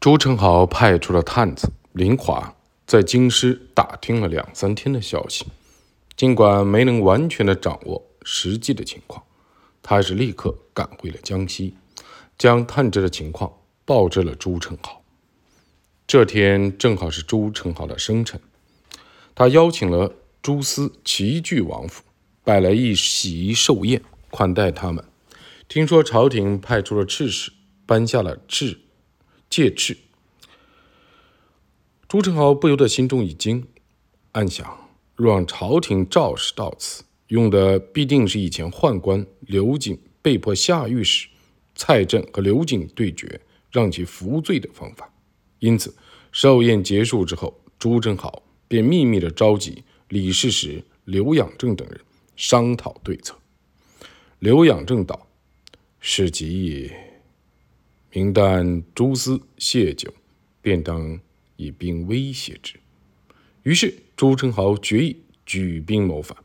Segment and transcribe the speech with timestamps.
[0.00, 2.56] 朱宸濠派出了探子林华，
[2.86, 5.44] 在京师打听了两三天的消息，
[6.16, 9.22] 尽管没能完全的掌握实际的情况，
[9.82, 11.74] 他还是立刻赶回了江西，
[12.38, 13.52] 将探知的情况
[13.84, 15.02] 报知了朱宸濠。
[16.06, 18.40] 这天正好是朱宸濠的生辰，
[19.34, 22.02] 他邀请了朱思齐聚王府，
[22.42, 25.04] 摆来一席寿宴，款待他们。
[25.68, 27.52] 听说朝廷派出了刺史，
[27.84, 28.78] 颁下了敕
[29.50, 29.98] 戒尺。
[32.08, 33.66] 朱宸濠不由得心中一惊，
[34.32, 41.28] 暗想：若让朝廷召使到此，用的必定是以前宦官刘瑾被迫下狱时，
[41.74, 43.40] 蔡振和刘瑾对决，
[43.72, 45.12] 让其服罪的方法。
[45.58, 45.94] 因此，
[46.30, 52.00] 寿宴结束之后，朱宸濠便秘密地召集李世石、刘养正等人
[52.36, 53.36] 商讨对策。
[54.38, 55.26] 刘养正道
[56.00, 56.90] ：“是急。
[58.12, 60.12] 明旦朱丝谢酒，
[60.60, 61.20] 便当
[61.56, 62.78] 以兵威胁之。”
[63.62, 66.36] 于是朱宸濠决意举兵谋反。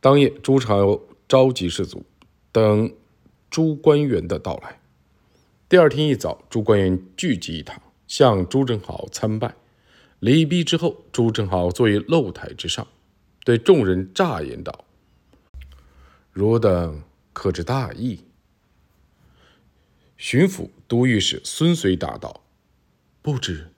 [0.00, 2.04] 当夜，朱宸濠召集士卒，
[2.52, 2.92] 等
[3.50, 4.80] 朱官员的到来。
[5.68, 7.80] 第二天一早，朱官员聚集一堂。
[8.06, 9.54] 向朱宸濠参拜，
[10.20, 12.88] 礼毕之后，朱宸濠坐于露台之上，
[13.44, 14.86] 对众人诈言道
[16.32, 17.02] ：“汝等
[17.34, 18.20] 可知大义？”
[20.18, 22.42] 巡抚都御史孙遂答道
[23.22, 23.68] ：“不知。”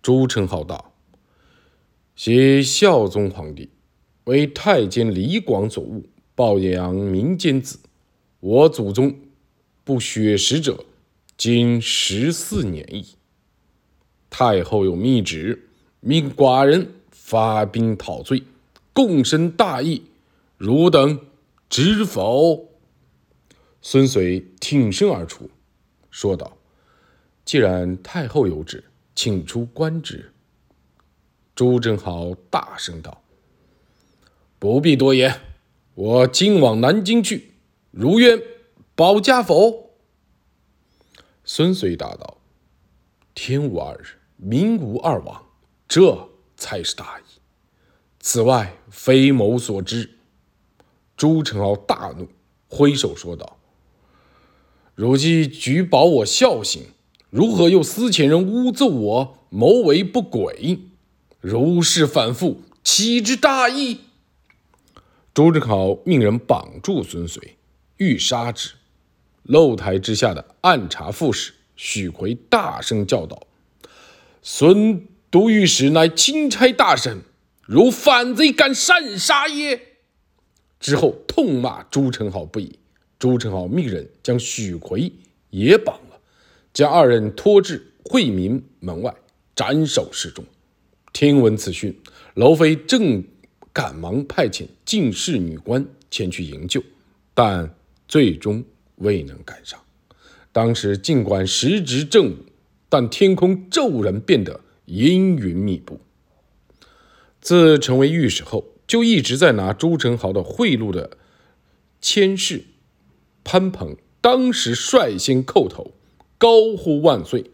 [0.00, 0.94] 朱宸濠道
[2.14, 3.68] ：“昔孝宗皇帝
[4.24, 7.80] 为太监李广所误，抱养民间子，
[8.38, 9.18] 我祖宗
[9.82, 10.84] 不雪食者，
[11.36, 13.16] 今十四年矣。”
[14.30, 15.68] 太后有密旨，
[15.98, 18.44] 命寡人发兵讨罪，
[18.92, 20.04] 共申大义，
[20.56, 21.18] 汝等
[21.68, 22.71] 知否？
[23.82, 25.50] 孙遂挺身而出，
[26.10, 26.56] 说道
[27.44, 28.82] ：“既然太后有旨，
[29.14, 30.32] 请出官职。”
[31.54, 33.22] 朱宸濠大声道
[34.58, 35.40] ：“不必多言，
[35.94, 37.52] 我今往南京去，
[37.90, 38.40] 如愿
[38.94, 39.90] 保家否？”
[41.44, 42.38] 孙遂答道
[43.34, 45.46] ：“天无二日。”民无二王，
[45.86, 47.22] 这才是大义。
[48.18, 50.18] 此外非谋所知。
[51.16, 52.28] 朱宸濠大怒，
[52.68, 53.60] 挥手说道
[55.02, 56.84] ：“如今举保我孝行，
[57.28, 60.78] 如何又私遣人诬奏我谋为不轨？
[61.40, 63.98] 如是反复，岂知大义？”
[65.34, 67.56] 朱宸濠命人绑住孙遂，
[67.96, 68.74] 欲杀之。
[69.42, 73.48] 露台之下的按察副使许奎大声叫道。
[74.40, 77.22] 孙都御史乃钦差大臣，
[77.62, 79.96] 如反贼敢擅杀耶？
[80.78, 82.78] 之后痛骂朱宸濠不已。
[83.22, 85.12] 朱宸濠命人将许奎
[85.50, 86.18] 也绑了，
[86.74, 89.14] 将二人拖至惠民门外
[89.54, 90.44] 斩首示众。
[91.12, 91.96] 听闻此讯，
[92.34, 93.22] 娄妃正
[93.72, 96.82] 赶忙派遣进士女官前去营救，
[97.32, 97.72] 但
[98.08, 98.64] 最终
[98.96, 99.78] 未能赶上。
[100.50, 102.36] 当时尽管时值正午。
[102.88, 105.98] 但天空骤然变得阴云密布。
[107.40, 111.16] 自成为御史后，就一直在拿朱宸濠的贿赂的
[112.02, 112.64] 牵事
[113.44, 115.92] 潘鹏，当时率先叩头，
[116.38, 117.50] 高呼万岁。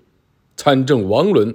[0.56, 1.54] 参政王伦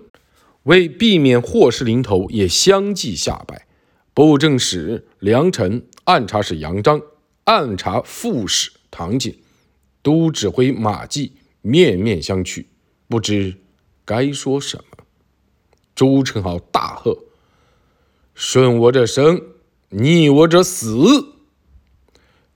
[0.63, 3.67] 为避免祸事临头，也相继下拜。
[4.13, 7.01] 布政使梁臣、按察使杨章、
[7.45, 9.35] 按察副使唐景、
[10.01, 12.65] 都指挥马季面面相觑，
[13.07, 13.55] 不知。
[14.05, 15.03] 该说什么？
[15.95, 17.17] 朱宸濠大喝
[18.35, 19.41] ：“顺我者生，
[19.89, 21.32] 逆我者死！”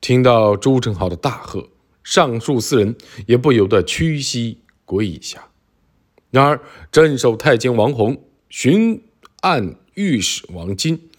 [0.02, 1.70] 听到朱宸濠的大喝，
[2.04, 5.48] 上述四人也不由得屈膝跪下。
[6.30, 9.02] 然而，镇守太监王弘、巡
[9.42, 11.10] 按御史王金、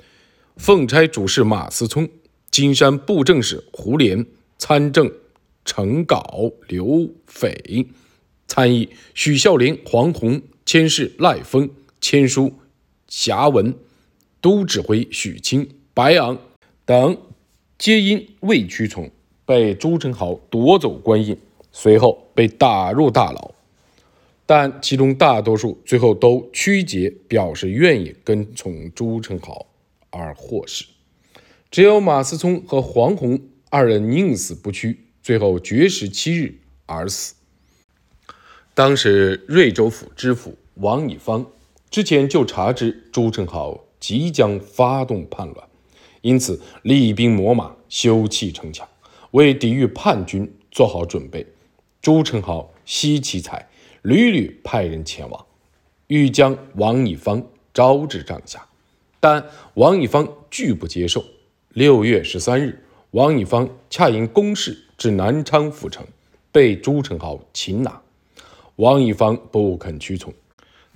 [0.57, 2.09] 奉差主事马思聪、
[2.51, 4.27] 金山布政使胡琏、
[4.59, 5.11] 参政
[5.65, 7.89] 程镐、刘斐。
[8.47, 11.69] 参议许孝廉、黄宏、千事赖峰、
[12.01, 12.53] 签书
[13.09, 13.75] 侠文、
[14.41, 16.39] 都指挥许清、白昂
[16.85, 17.19] 等，
[17.79, 19.09] 皆因未屈从，
[19.47, 21.39] 被朱宸濠夺走官印，
[21.71, 23.53] 随后被打入大牢。
[24.45, 29.67] 但其中大多数最后都屈节，表示愿意跟从朱宸濠
[30.11, 30.87] 而获释。
[31.71, 33.39] 只有马思聪和黄宏
[33.71, 37.35] 二人宁死不屈，最后绝食七日而死。
[38.75, 41.47] 当时瑞州府知府王以方
[41.91, 45.69] 之前就查知朱宸濠即将发动叛乱，
[46.23, 48.87] 因此厉兵秣马，修砌城墙，
[49.31, 51.47] 为抵御叛军做好准备。
[52.01, 53.69] 朱宸濠惜其才，
[54.03, 55.47] 屡屡派人前往，
[56.07, 57.45] 欲将王以方
[57.75, 58.67] 招至帐下，
[59.21, 59.45] 但
[59.75, 61.25] 王以方拒不接受。
[61.71, 66.07] 六月十三日，王以方恰因公事至南昌府城，
[66.51, 68.01] 被朱宸濠擒拿。
[68.77, 70.33] 王以方不肯屈从，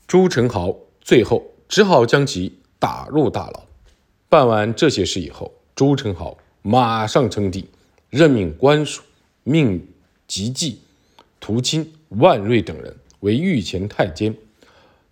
[0.07, 3.65] 朱宸濠最后只好将其打入大牢。
[4.33, 7.67] 办完这些事以后，朱宸濠马上称帝，
[8.09, 9.03] 任命官署，
[9.45, 9.87] 命
[10.27, 10.81] 吉济、
[11.39, 14.35] 涂钦、万瑞等人为御前太监，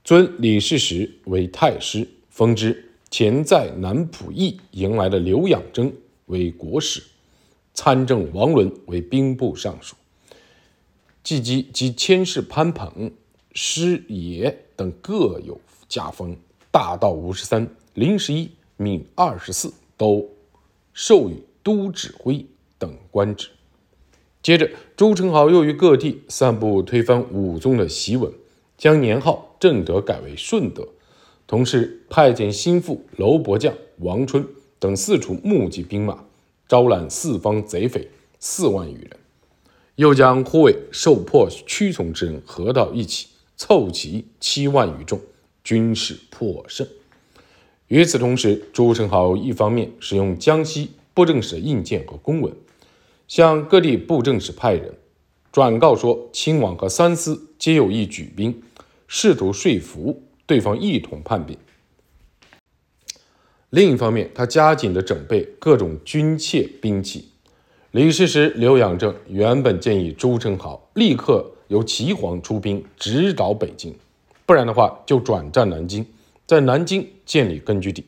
[0.03, 5.93] 尊李世石为太师，封之前在南浦驿迎来的刘养征
[6.25, 7.03] 为国史，
[7.75, 9.95] 参政王伦为兵部尚书。
[11.23, 13.13] 季基及千世潘鹏、
[13.53, 16.35] 师爷等各有加封，
[16.71, 18.51] 大道五十三、林十一、
[18.83, 20.31] 命二十四都
[20.95, 22.47] 授予都指挥
[22.79, 23.51] 等官职。
[24.43, 28.33] 接着，朱宸濠又于各地散布推翻武宗的檄文，
[28.79, 30.89] 将年号正德改为顺德，
[31.47, 34.47] 同时派遣心腹楼伯将王春
[34.79, 36.25] 等四处募集兵马，
[36.67, 39.11] 招揽四方贼匪四万余人。
[39.97, 43.27] 又将护卫受迫屈从之人合到一起，
[43.59, 45.21] 凑齐七万余众，
[45.63, 46.89] 军事颇盛。
[47.91, 52.55] 与此同时，朱宸濠一方面使用江西布政使的印鉴和公文，
[53.27, 54.95] 向各地布政使派人
[55.51, 58.63] 转告说，亲王和三司皆有意举兵，
[59.09, 61.59] 试图说服对方一同叛变。
[63.71, 67.31] 另一方面，他加紧的整备各种军械兵器。
[67.91, 73.93] 李世石、刘养正原本建议朱宸濠立刻由齐黄出兵直捣北京，
[74.47, 76.07] 不然的话就转战南京，
[76.51, 78.05] 在南京建立根据地。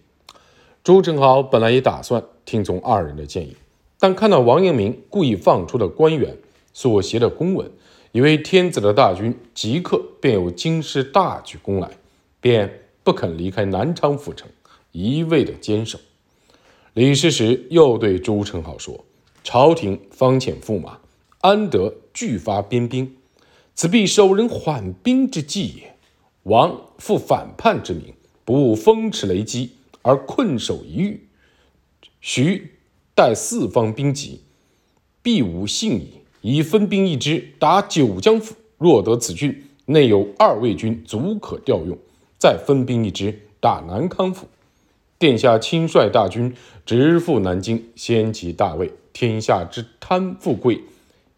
[0.83, 3.56] 朱宸濠本来也打算听从二人的建议，
[4.00, 6.37] 但看到王阳明故意放出的官员
[6.73, 7.71] 所写的公文，
[8.11, 11.89] 以为天子的大军即刻便有京师大举攻来，
[12.41, 14.49] 便不肯离开南昌府城，
[14.91, 16.00] 一味的坚守。
[16.95, 19.05] 李世石又对朱宸濠说。
[19.45, 20.99] 朝廷方遣驸马，
[21.43, 23.15] 安得拒发边兵？
[23.77, 25.95] 此必守人缓兵之计也。
[26.43, 28.12] 王负反叛之名，
[28.52, 29.70] 不风驰雷击
[30.02, 31.20] 而困守一隅，
[32.20, 32.72] 徐
[33.14, 34.43] 待四方兵集，
[35.22, 36.20] 必无信矣。
[36.43, 41.96] 以分兵一支打九江府，若得此郡内有二位军足可调用，
[42.38, 44.46] 再分兵一支打南康府。
[45.19, 46.54] 殿下亲率大军
[46.84, 48.93] 直赴南京，掀起大位。
[49.14, 50.82] 天下之贪富贵，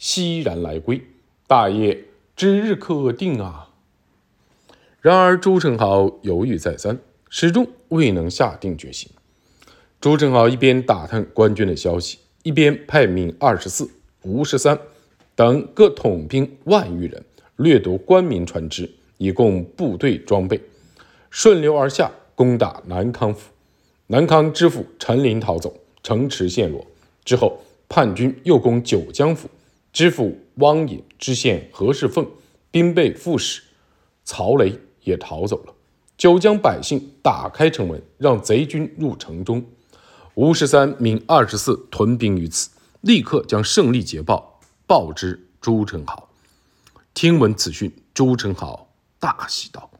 [0.00, 1.00] 熙然来归，
[1.46, 3.68] 大业指日可定啊！
[5.04, 6.98] 然而朱宸濠犹豫再三，
[7.28, 9.10] 始终未能下定决心。
[10.00, 13.90] 朱宸濠一边打探官军的消息，一边派命二十四、
[14.22, 14.78] 吴十三
[15.34, 17.22] 等各统兵万余人，
[17.56, 20.58] 掠夺官民船只，以供部队装备，
[21.28, 23.50] 顺流而下攻打南康府。
[24.06, 26.86] 南康知府陈琳逃走，城池陷落。
[27.26, 29.50] 之后，叛军又攻九江府，
[29.92, 32.26] 知府汪隐、知县何世凤、
[32.70, 33.60] 兵备副使
[34.24, 34.72] 曹雷
[35.04, 35.74] 也逃走了。
[36.16, 39.64] 九江百姓打开城门，让贼军入城中。
[40.34, 42.70] 吴十三、闵二十四屯兵于此，
[43.00, 46.24] 立刻将胜利捷报报之朱宸濠。
[47.14, 48.86] 听闻此讯，朱宸濠
[49.20, 49.90] 大喜道：“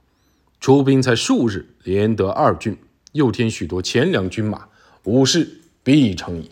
[0.60, 2.76] 出兵才数日，连得二郡，
[3.12, 4.66] 又添许多钱粮军马，
[5.04, 6.50] 武事必成矣。”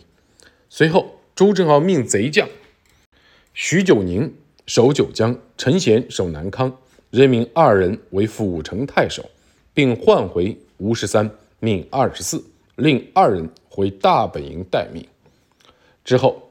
[0.69, 2.47] 随后，朱宸濠命贼将
[3.53, 4.33] 徐九宁
[4.65, 6.77] 守九江，陈贤守南康，
[7.13, 9.29] 任命二人为辅城太守，
[9.71, 11.29] 并换回吴十三、
[11.59, 12.43] 命二十四，
[12.75, 15.05] 令二人回大本营待命。
[16.03, 16.49] 之后，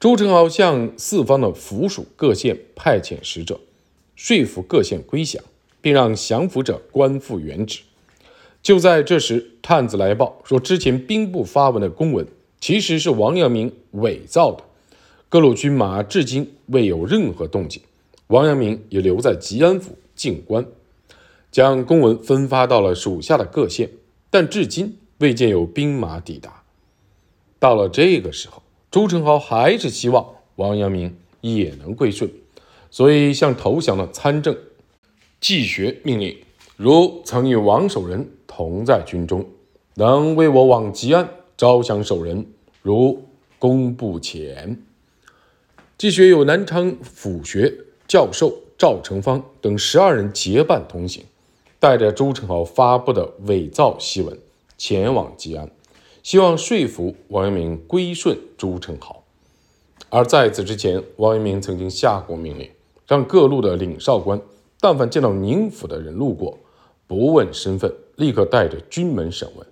[0.00, 3.60] 朱宸濠向四方的府属各县派遣使者，
[4.16, 5.40] 说服各县归降，
[5.80, 7.82] 并让降服者官复原职。
[8.60, 12.26] 就在这时，探子来报说，之前兵部发文的公文。
[12.58, 14.64] 其实是王阳明伪造的，
[15.28, 17.80] 各路军马至今未有任何动静。
[18.30, 20.64] 王阳明也留在吉安府静观，
[21.50, 23.90] 将公文分发到了属下的各县，
[24.30, 26.62] 但至今未见有兵马抵达。
[27.58, 32.30] 到了这个时候，朱宸濠还是希望王阳明也能归顺，
[32.88, 34.56] 所以向投降的参政
[35.40, 36.38] 季学命令：
[36.76, 39.44] 如曾与王守仁同在军中，
[39.94, 41.28] 能为我往吉安。
[41.56, 42.46] 招降守人，
[42.80, 43.24] 如
[43.58, 44.80] 工部前。
[45.98, 47.74] 季学有南昌府学
[48.10, 51.24] 教授赵成方等十二人结伴同行，
[51.78, 54.36] 带着朱宸濠发布的伪造檄文
[54.76, 55.70] 前往吉安，
[56.20, 59.14] 希望说服王阳明归顺朱宸濠。
[60.08, 62.68] 而在此之前，王阳明曾经下过命令，
[63.06, 64.40] 让各路的领哨官，
[64.80, 66.58] 但凡见到宁府的人路过，
[67.06, 69.64] 不问身份，立刻带着军门审问。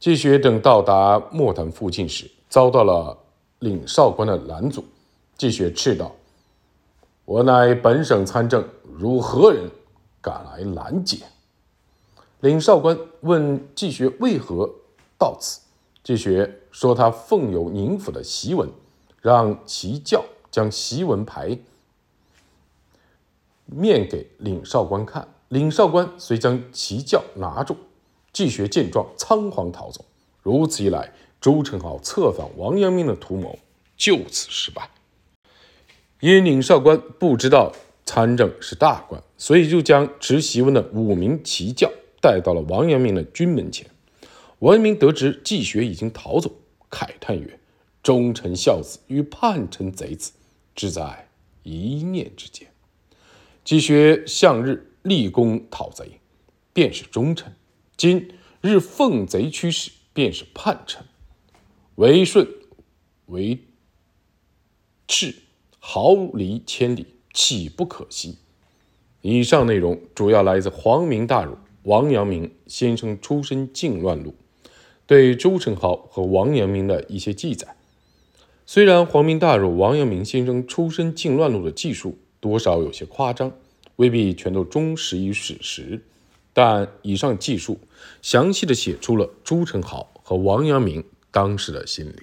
[0.00, 3.18] 季学等到达莫坛附近时，遭到了
[3.58, 4.82] 领哨官的拦阻。
[5.36, 6.14] 季学斥道
[7.24, 9.70] ：“我乃本省参政，如何人
[10.20, 11.18] 敢来拦截？”
[12.40, 14.70] 领少官问季学为何
[15.18, 15.60] 到此，
[16.02, 18.68] 季学说他奉有宁府的檄文，
[19.22, 21.58] 让其教将檄文牌
[23.64, 27.74] 面给领少官看，领少官遂将其教拿住。
[28.30, 30.04] 季学见状，仓皇逃走。
[30.42, 33.58] 如此一来，朱宸濠策反王阳明的图谋
[33.96, 34.90] 就此失败。
[36.20, 37.72] 因领少官不知道
[38.06, 43.90] 参政是大官，所以就将持檄文的五名骑教带到了王阳明的军门前。
[44.60, 46.50] 王阳明得知季学已经逃走，
[46.90, 47.60] 慨叹曰
[48.02, 50.32] ：“忠臣孝子与叛臣贼子，
[50.74, 51.28] 只在
[51.62, 52.68] 一念之间。”
[53.64, 56.20] 季学向日立功讨贼，
[56.72, 57.52] 便是忠臣；
[57.96, 61.04] 今日奉贼驱使，便是叛臣。
[61.96, 62.48] 为顺
[63.26, 63.58] 为
[65.06, 65.34] 赤。
[65.86, 68.38] 毫厘千里，岂不可惜？
[69.20, 74.34] 以上内容主要来自皇明大儒王阳明先生出身靖乱录
[75.06, 77.76] 对朱宸濠和王阳明的一些记载。
[78.64, 83.52] 虽然皇明大儒王阳明先生出身靖乱录的记述多少有些夸张，
[83.96, 86.00] 未必全都忠实于史实，
[86.54, 87.78] 但以上记述
[88.22, 92.22] 详细的写出了朱宸濠和王阳明当时的心理。